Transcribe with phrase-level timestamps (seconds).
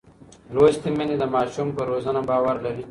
[0.53, 2.79] لوستې میندې د ماشوم پر روزنه باور لري.